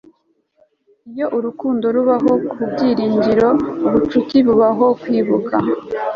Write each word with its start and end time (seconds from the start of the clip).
iyo 1.11 1.25
urukundo 1.37 1.85
rubaho 1.95 2.31
ku 2.51 2.61
byiringiro, 2.71 3.47
ubucuti 3.85 4.37
bubaho 4.45 4.85
kwibuka 5.01 5.55